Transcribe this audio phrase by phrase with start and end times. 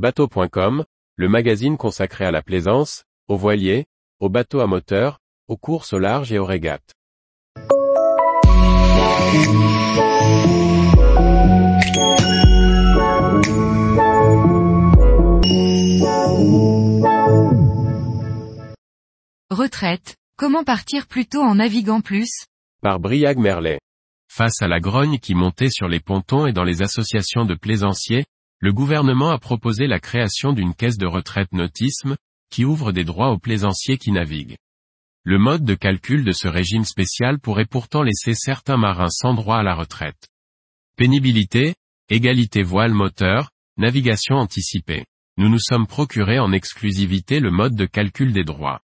[0.00, 3.84] Bateau.com, le magazine consacré à la plaisance, aux voiliers,
[4.18, 6.94] aux bateaux à moteur, aux courses au large et aux régates.
[19.50, 22.46] Retraite, comment partir plus tôt en naviguant plus?
[22.80, 23.80] Par Briag Merlet.
[24.32, 28.24] Face à la grogne qui montait sur les pontons et dans les associations de plaisanciers,
[28.60, 32.16] le gouvernement a proposé la création d'une caisse de retraite nautisme,
[32.50, 34.58] qui ouvre des droits aux plaisanciers qui naviguent.
[35.24, 39.58] Le mode de calcul de ce régime spécial pourrait pourtant laisser certains marins sans droit
[39.58, 40.28] à la retraite.
[40.96, 41.74] Pénibilité,
[42.10, 45.06] égalité voile moteur, navigation anticipée.
[45.38, 48.80] Nous nous sommes procuré en exclusivité le mode de calcul des droits.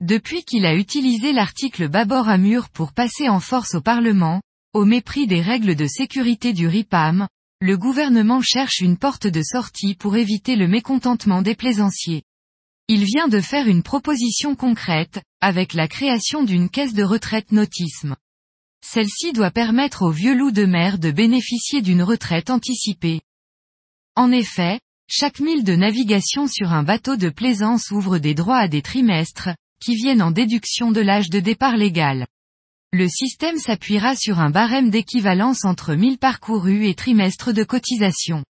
[0.00, 4.42] Depuis qu'il a utilisé l'article Babord Amur pour passer en force au Parlement,
[4.74, 7.26] au mépris des règles de sécurité du RIPAM,
[7.60, 12.22] le gouvernement cherche une porte de sortie pour éviter le mécontentement des plaisanciers.
[12.86, 18.14] Il vient de faire une proposition concrète, avec la création d'une caisse de retraite nautisme.
[18.86, 23.20] Celle-ci doit permettre aux vieux loups de mer de bénéficier d'une retraite anticipée.
[24.14, 24.78] En effet,
[25.10, 29.50] chaque mille de navigation sur un bateau de plaisance ouvre des droits à des trimestres,
[29.80, 32.26] qui viennent en déduction de l'âge de départ légal.
[32.94, 38.44] Le système s'appuiera sur un barème d'équivalence entre 1000 parcourus et trimestres de cotisation.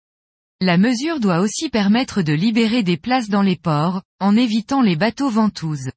[0.61, 4.95] La mesure doit aussi permettre de libérer des places dans les ports, en évitant les
[4.95, 5.91] bateaux ventouses.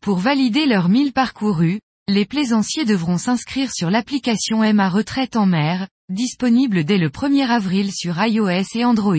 [0.00, 5.88] Pour valider leurs 1000 parcourus, les plaisanciers devront s'inscrire sur l'application MA Retraite en mer,
[6.08, 9.16] disponible dès le 1er avril sur iOS et Android.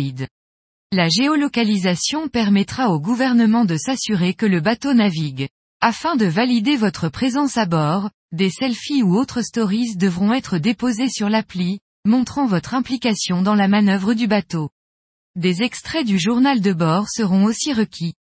[0.94, 5.50] La géolocalisation permettra au gouvernement de s'assurer que le bateau navigue.
[5.84, 11.10] Afin de valider votre présence à bord, des selfies ou autres stories devront être déposés
[11.10, 14.70] sur l'appli, montrant votre implication dans la manœuvre du bateau.
[15.36, 18.14] Des extraits du journal de bord seront aussi requis.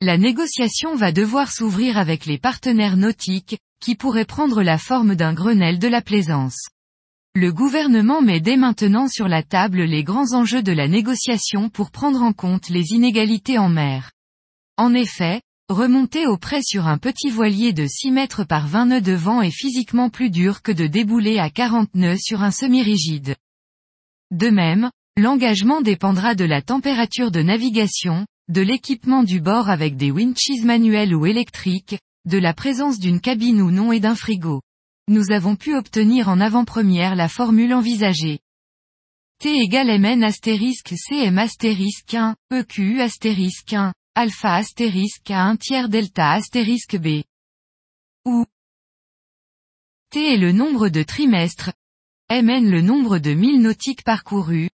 [0.00, 5.32] La négociation va devoir s'ouvrir avec les partenaires nautiques, qui pourraient prendre la forme d'un
[5.32, 6.66] Grenelle de la plaisance.
[7.36, 11.92] Le gouvernement met dès maintenant sur la table les grands enjeux de la négociation pour
[11.92, 14.10] prendre en compte les inégalités en mer.
[14.76, 19.00] En effet, Remonter au près sur un petit voilier de 6 mètres par 20 nœuds
[19.00, 23.34] de vent est physiquement plus dur que de débouler à 40 nœuds sur un semi-rigide.
[24.30, 30.10] De même, l'engagement dépendra de la température de navigation, de l'équipement du bord avec des
[30.10, 34.60] winches manuels ou électriques, de la présence d'une cabine ou non et d'un frigo.
[35.08, 38.40] Nous avons pu obtenir en avant-première la formule envisagée.
[39.38, 45.88] T égale Mn astérisque Cm astérisque 1, EQ astérisque 1, alpha astérisque à un tiers
[45.88, 47.24] delta astérisque b.
[48.24, 48.46] Où
[50.10, 51.72] T est le nombre de trimestres,
[52.30, 54.70] Mn le nombre de milles nautiques parcourus,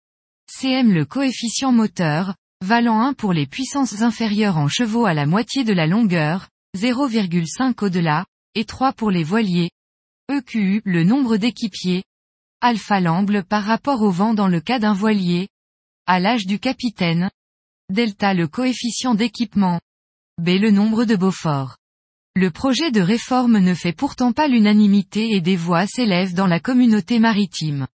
[0.50, 5.66] Cm le coefficient moteur, valant 1 pour les puissances inférieures en chevaux à la moitié
[5.66, 6.48] de la longueur,
[6.78, 8.26] 0,5 au-delà,
[8.56, 9.72] et 3 pour les voiliers,
[10.32, 12.04] EQU le nombre d'équipiers,
[12.62, 15.50] alpha l'angle par rapport au vent dans le cas d'un voilier,
[16.06, 17.30] à l'âge du capitaine,
[17.92, 19.80] delta le coefficient d'équipement,
[20.42, 21.78] b le nombre de Beaufort.
[22.36, 26.60] Le projet de réforme ne fait pourtant pas l'unanimité et des voix s'élèvent dans la
[26.60, 27.88] communauté maritime.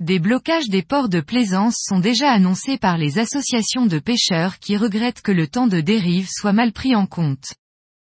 [0.00, 4.76] Des blocages des ports de plaisance sont déjà annoncés par les associations de pêcheurs qui
[4.76, 7.54] regrettent que le temps de dérive soit mal pris en compte.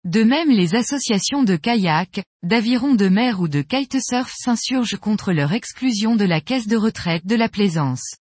[0.05, 5.53] De même les associations de kayak, d'aviron de mer ou de kitesurf s'insurgent contre leur
[5.53, 8.17] exclusion de la caisse de retraite de la plaisance.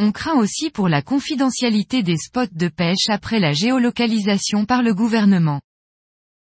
[0.00, 4.94] On craint aussi pour la confidentialité des spots de pêche après la géolocalisation par le
[4.94, 5.60] gouvernement.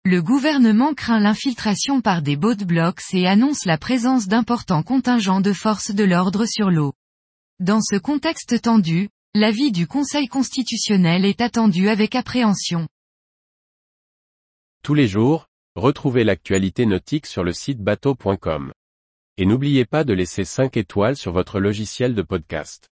[0.04, 5.54] Le gouvernement craint l'infiltration par des boat blocks et annonce la présence d'importants contingents de
[5.54, 6.92] forces de l'ordre sur l'eau.
[7.62, 12.90] Dans ce contexte tendu, l'avis du Conseil constitutionnel est attendu avec appréhension.
[14.84, 18.74] Tous les jours, retrouvez l'actualité nautique sur le site bateau.com.
[19.38, 22.90] Et n'oubliez pas de laisser 5 étoiles sur votre logiciel de podcast.